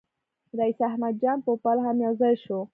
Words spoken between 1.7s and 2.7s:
هم یو ځای شو.